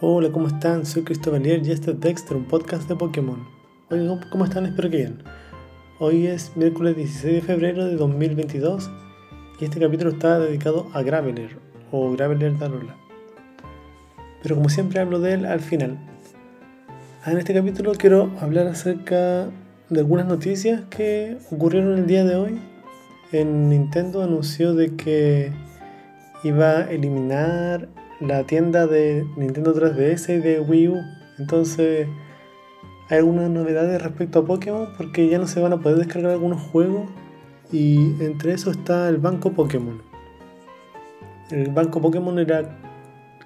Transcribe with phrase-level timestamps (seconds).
[0.00, 0.84] Hola, ¿cómo están?
[0.84, 3.46] Soy Cristóbal y este es Dexter, un podcast de Pokémon.
[3.90, 4.66] Oigan, ¿cómo están?
[4.66, 5.22] Espero que bien.
[6.00, 8.90] Hoy es miércoles 16 de febrero de 2022
[9.60, 11.58] y este capítulo está dedicado a Graveler
[11.92, 12.96] o Graveler Darola.
[14.42, 15.96] Pero como siempre hablo de él al final.
[17.24, 19.46] Ah, en este capítulo quiero hablar acerca
[19.90, 22.58] de algunas noticias que ocurrieron el día de hoy.
[23.30, 25.52] En Nintendo anunció de que
[26.42, 27.88] iba a eliminar
[28.20, 31.00] la tienda de Nintendo 3DS y de Wii U.
[31.38, 32.08] Entonces,
[33.08, 36.60] hay algunas novedades respecto a Pokémon porque ya no se van a poder descargar algunos
[36.62, 37.10] juegos
[37.70, 40.00] y entre eso está el banco Pokémon.
[41.50, 42.78] El banco Pokémon era,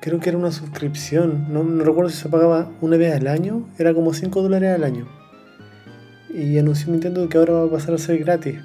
[0.00, 3.94] creo que era una suscripción, no, recuerdo si se pagaba una vez al año, era
[3.94, 5.08] como 5 dólares al año.
[6.32, 8.60] Y anunció Nintendo que ahora va a pasar a ser gratis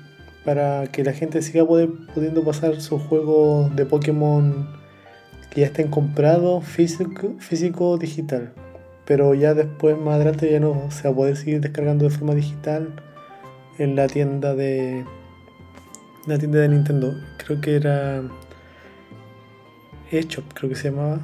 [0.45, 4.82] para que la gente siga pudiendo pasar sus juegos de Pokémon
[5.53, 8.53] que ya estén comprados físico, físico digital.
[9.05, 12.33] Pero ya después, más adelante, ya no se va a poder seguir descargando de forma
[12.33, 12.95] digital
[13.77, 15.05] en la tienda de.
[16.25, 17.13] La tienda de Nintendo.
[17.37, 18.23] Creo que era.
[20.09, 21.19] eShop, creo que se llamaba.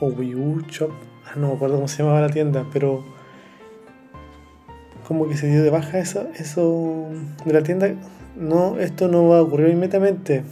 [0.00, 0.92] O Wii U Shop.
[1.24, 3.04] Ah, no me acuerdo cómo se llamaba la tienda, pero.
[5.08, 7.08] Como que se dio de baja eso, eso
[7.44, 7.92] de la tienda.
[8.36, 10.44] No, esto no va a ocurrir inmediatamente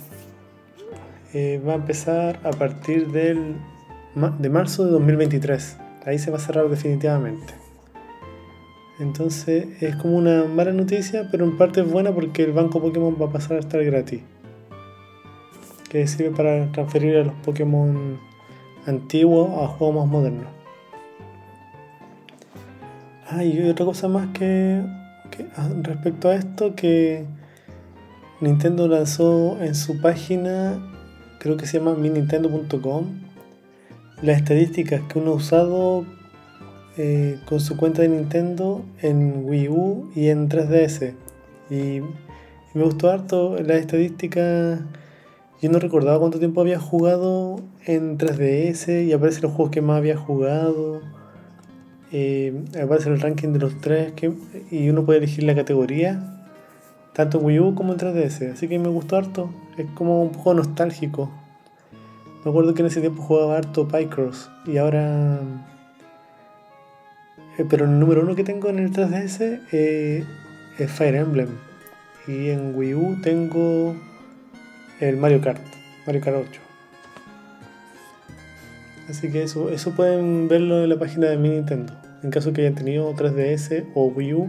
[1.35, 3.57] eh, va a empezar a partir del,
[4.39, 5.79] de marzo de 2023.
[6.07, 7.55] Ahí se va a cerrar definitivamente.
[9.01, 13.17] Entonces es como una mala noticia, pero en parte es buena porque el banco Pokémon
[13.21, 14.23] va a pasar a estar gratis.
[15.91, 18.21] Que sirve para transferir a los Pokémon
[18.87, 20.47] antiguos a juegos más modernos.
[23.29, 24.83] Ah, y otra cosa más que,
[25.57, 27.25] ah, respecto a esto, que
[28.41, 30.79] Nintendo lanzó en su página
[31.45, 33.05] creo que se llama minintendo.com,
[34.23, 36.07] las estadísticas que uno ha usado
[36.97, 41.13] eh, con su cuenta de Nintendo en Wii U y en 3DS.
[41.69, 42.01] Y,
[42.73, 44.81] me gustó harto las estadísticas.
[45.61, 49.99] Yo no recordaba cuánto tiempo había jugado en 3DS y aparecen los juegos que más
[49.99, 51.03] había jugado.
[52.11, 54.33] Eh, aparece el ranking de los tres que,
[54.71, 56.31] y uno puede elegir la categoría
[57.15, 60.33] tanto en Wii U como en 3DS, así que me gustó harto, es como un
[60.33, 61.31] poco nostálgico.
[62.45, 65.41] Me acuerdo que en ese tiempo jugaba harto Picross y ahora...
[67.59, 70.25] Eh, pero el número uno que tengo en el 3DS eh,
[70.79, 71.49] es Fire Emblem.
[72.27, 73.95] Y en Wii U tengo
[75.01, 75.61] el Mario Kart,
[76.07, 76.61] Mario Kart 8.
[79.09, 81.95] Así que eso, eso pueden verlo en la página de mi Nintendo.
[82.23, 84.49] En caso que hayan tenido 3DS o Wii U,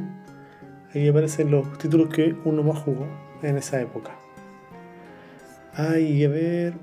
[0.96, 3.06] Ahí aparecen los títulos que uno más jugó
[3.44, 4.18] en esa época.
[5.78, 6.74] Ay, a ver.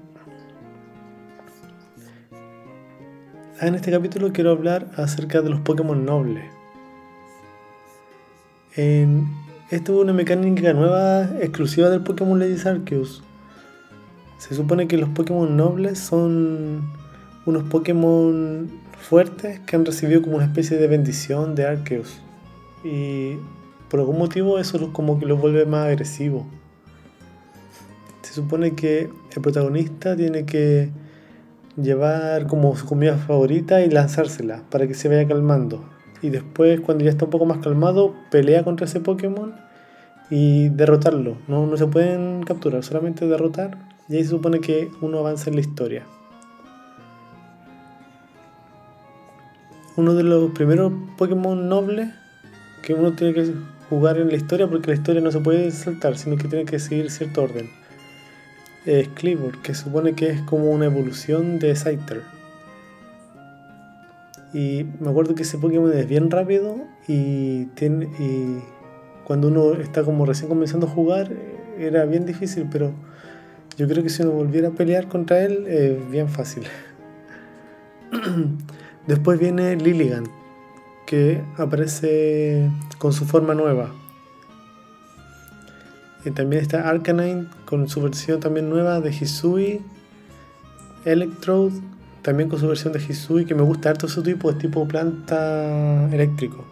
[3.59, 6.45] Ah, en este capítulo quiero hablar acerca de los Pokémon nobles.
[8.77, 9.29] En,
[9.71, 13.23] esto es una mecánica nueva exclusiva del Pokémon Lady Arceus.
[14.37, 16.83] Se supone que los Pokémon nobles son
[17.47, 22.21] unos Pokémon fuertes que han recibido como una especie de bendición de Arceus.
[22.85, 23.37] Y
[23.89, 26.47] por algún motivo eso como que lo vuelve más agresivo.
[28.23, 30.91] Se supone que el protagonista tiene que
[31.77, 35.85] llevar como su comida favorita y lanzársela para que se vaya calmando.
[36.23, 39.55] Y después, cuando ya está un poco más calmado, pelea contra ese Pokémon
[40.31, 41.37] y derrotarlo.
[41.49, 43.77] No, no se pueden capturar, solamente derrotar.
[44.09, 46.07] Y ahí se supone que uno avanza en la historia.
[49.97, 52.09] Uno de los primeros Pokémon nobles
[52.83, 53.53] que uno tiene que
[53.91, 56.79] jugar en la historia porque la historia no se puede saltar, sino que tiene que
[56.79, 57.69] seguir cierto orden.
[58.85, 62.23] Es Cleaver, que supone que es como una evolución de Scyther.
[64.53, 66.77] Y me acuerdo que ese Pokémon es bien rápido
[67.09, 68.59] y, tiene, y
[69.25, 71.31] cuando uno está como recién comenzando a jugar
[71.79, 72.93] era bien difícil, pero
[73.79, 76.65] yo creo que si uno volviera a pelear contra él es bien fácil.
[79.07, 80.29] Después viene Lilligant,
[81.07, 82.69] que aparece
[82.99, 83.91] con su forma nueva.
[86.25, 89.81] Y también está Arcanine con su versión también nueva de Hisui.
[91.05, 91.81] Electrode
[92.23, 96.09] también con su versión de Hisui, que me gusta harto su tipo, es tipo planta
[96.13, 96.65] eléctrico.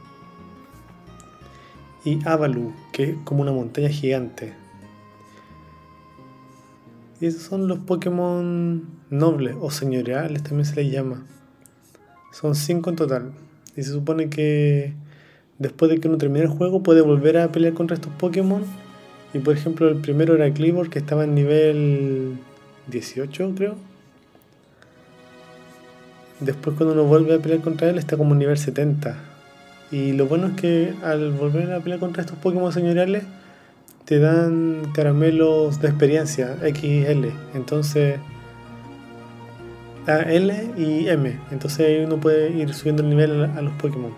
[2.04, 4.54] Y Avalu, que es como una montaña gigante.
[7.20, 11.26] Y esos son los Pokémon nobles o señoriales, también se les llama.
[12.32, 13.32] Son cinco en total.
[13.76, 14.94] Y se supone que
[15.58, 18.62] después de que uno termine el juego puede volver a pelear contra estos Pokémon.
[19.32, 22.32] Y por ejemplo el primero era Clibor que estaba en nivel
[22.88, 23.76] 18 creo.
[26.40, 29.16] después cuando uno vuelve a pelear contra él está como nivel 70.
[29.92, 33.24] Y lo bueno es que al volver a pelear contra estos Pokémon señoriales,
[34.04, 37.26] te dan caramelos de experiencia XL.
[37.54, 38.18] Entonces,
[40.06, 41.38] a L y M.
[41.50, 44.12] Entonces uno puede ir subiendo el nivel a los Pokémon.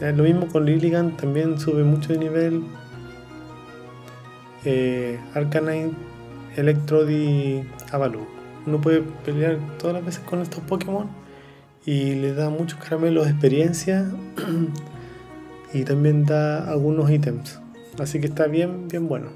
[0.00, 2.62] Lo mismo con Lilligant, también sube mucho de nivel.
[4.64, 5.92] Eh, Arcanine,
[6.56, 8.26] Electrode y Avalu.
[8.66, 11.08] Uno puede pelear todas las veces con estos Pokémon
[11.84, 14.10] y le da muchos caramelos de experiencia
[15.74, 17.60] y también da algunos ítems.
[17.98, 19.28] Así que está bien, bien bueno.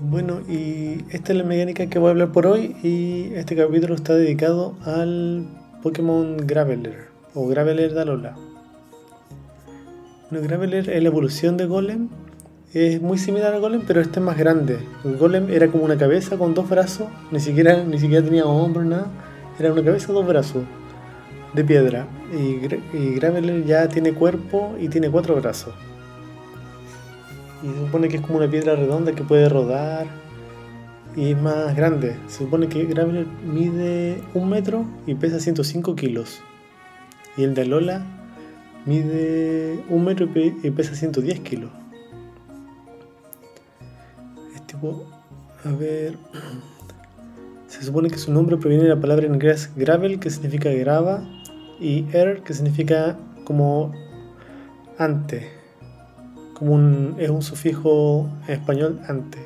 [0.00, 3.94] Bueno, y esta es la mecánica que voy a hablar por hoy y este capítulo
[3.94, 5.46] está dedicado al
[5.80, 8.00] Pokémon Graveler o Graveler de
[10.32, 10.46] Alola.
[10.46, 12.08] Graveler es la evolución de Golem.
[12.72, 14.78] Es muy similar a Golem, pero este es más grande.
[15.04, 18.86] El Golem era como una cabeza con dos brazos, ni siquiera, ni siquiera tenía hombros,
[18.86, 19.08] nada.
[19.58, 20.64] Era una cabeza, dos brazos
[21.52, 22.06] de piedra.
[22.32, 25.74] Y, y Graveler ya tiene cuerpo y tiene cuatro brazos.
[27.62, 30.06] Y se supone que es como una piedra redonda que puede rodar
[31.14, 32.16] y es más grande.
[32.28, 36.40] Se supone que Graveler mide un metro y pesa 105 kilos.
[37.36, 38.21] Y el de Lola
[38.86, 41.70] mide un metro y pesa 110 kilos.
[44.54, 45.04] Es tipo,
[45.64, 46.16] a ver,
[47.68, 51.22] se supone que su nombre proviene de la palabra en inglés gravel, que significa grava,
[51.80, 53.92] y er, que significa como
[54.98, 55.62] ante
[57.18, 59.38] es un sufijo en español ante.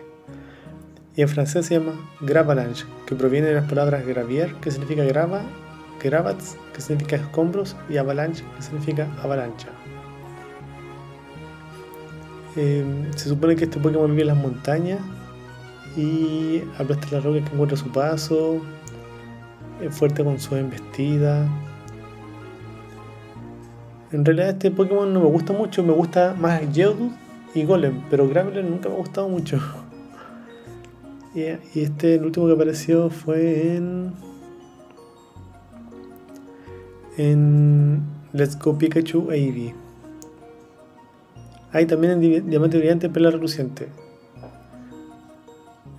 [1.15, 5.43] Y en francés se llama gravalanche, que proviene de las palabras gravier, que significa grava,
[6.03, 9.69] gravats, que significa escombros, y avalanche, que significa avalancha.
[12.57, 15.01] Em, se supone que este Pokémon vive en las montañas
[15.97, 18.61] y aplasta las rocas que encuentra su paso,
[19.83, 21.47] es fuerte con su embestida,
[24.13, 27.11] en realidad este Pokémon no me gusta mucho, me gusta más Geodude
[27.55, 29.59] y Golem, pero Graveler nunca me ha gustado mucho.
[31.35, 34.13] y este, el último que apareció fue en...
[37.19, 38.03] En
[38.35, 39.75] Let's Go Pikachu e.
[41.73, 43.89] Hay también en Diamante Brillante Perla Reluciente.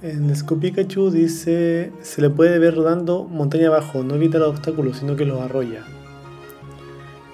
[0.04, 4.50] En Let's Go Pikachu dice, se le puede ver rodando montaña abajo, no evita los
[4.50, 5.84] obstáculos, sino que los arrolla.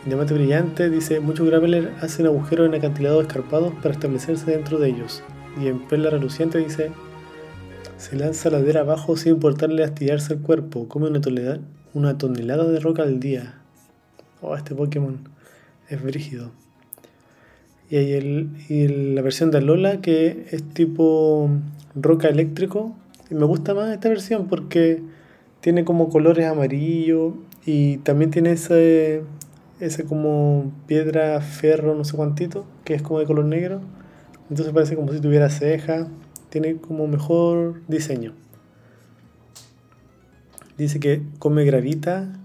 [0.03, 4.91] En Diamante Brillante dice, muchos graveler hacen agujeros en acantilados escarpados para establecerse dentro de
[4.91, 5.23] ellos.
[5.61, 6.91] Y en Perla Reluciente dice,
[7.97, 11.59] se lanza ladera abajo sin importarle astillarse el cuerpo, come una tonelada,
[11.93, 13.59] una tonelada de roca al día.
[14.43, 15.19] Oh, este Pokémon
[15.89, 16.51] es brígido.
[17.89, 21.49] Y hay el, y la versión de Alola que es tipo
[21.95, 22.93] roca eléctrico.
[23.29, 25.01] Y me gusta más esta versión porque
[25.61, 27.35] tiene como colores amarillo
[27.65, 29.23] y también tiene ese,
[29.79, 33.79] ese como piedra, ferro, no sé cuántito, que es como de color negro.
[34.49, 36.09] Entonces parece como si tuviera ceja.
[36.49, 38.33] Tiene como mejor diseño.
[40.77, 42.42] Dice que come gravita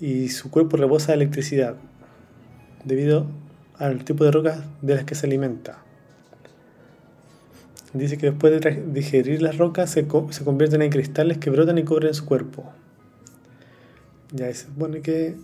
[0.00, 1.76] y su cuerpo rebosa electricidad
[2.84, 3.26] debido
[3.78, 5.78] al tipo de rocas de las que se alimenta.
[7.94, 12.12] Dice que después de digerir las rocas se, convierten en cristales que brotan y cubren
[12.12, 12.70] su cuerpo.
[14.32, 15.36] Ya se supone que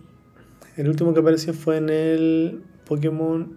[0.76, 3.56] el último que apareció fue en el Pokémon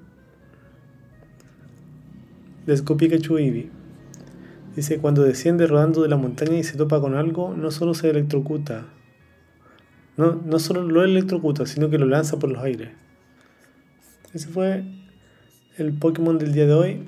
[2.66, 3.70] Go Pikachu Eevee.
[4.76, 8.10] Dice, cuando desciende rodando de la montaña y se topa con algo, no solo se
[8.10, 8.86] electrocuta.
[10.18, 12.90] No, no solo lo electrocuta, sino que lo lanza por los aires.
[14.34, 14.84] Ese fue
[15.78, 17.04] el Pokémon del día de hoy.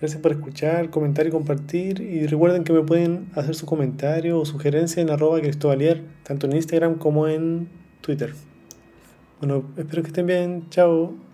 [0.00, 2.00] Gracias por escuchar, comentar y compartir.
[2.00, 6.54] Y recuerden que me pueden hacer su comentario o sugerencia en arroba cristobalier, tanto en
[6.54, 7.68] Instagram como en
[8.00, 8.34] Twitter.
[9.40, 10.66] Bueno, espero que estén bien.
[10.70, 11.27] Chao.